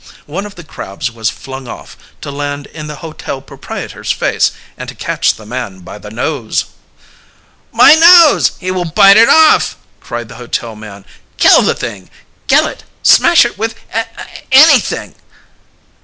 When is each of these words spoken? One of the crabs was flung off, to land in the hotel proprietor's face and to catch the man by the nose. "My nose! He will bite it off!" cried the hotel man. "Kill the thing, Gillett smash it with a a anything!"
One 0.25 0.47
of 0.47 0.55
the 0.55 0.63
crabs 0.63 1.11
was 1.11 1.29
flung 1.29 1.67
off, 1.67 1.95
to 2.21 2.31
land 2.31 2.65
in 2.65 2.87
the 2.87 2.95
hotel 3.05 3.39
proprietor's 3.39 4.11
face 4.11 4.49
and 4.75 4.89
to 4.89 4.95
catch 4.95 5.35
the 5.35 5.45
man 5.45 5.81
by 5.81 5.99
the 5.99 6.09
nose. 6.09 6.65
"My 7.71 7.93
nose! 7.93 8.53
He 8.59 8.71
will 8.71 8.85
bite 8.85 9.15
it 9.17 9.29
off!" 9.29 9.75
cried 9.99 10.27
the 10.27 10.37
hotel 10.41 10.75
man. 10.75 11.05
"Kill 11.37 11.61
the 11.61 11.75
thing, 11.75 12.09
Gillett 12.47 12.83
smash 13.03 13.45
it 13.45 13.59
with 13.59 13.75
a 13.93 13.99
a 13.99 14.27
anything!" 14.51 15.13